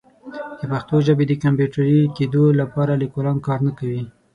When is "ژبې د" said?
1.07-1.33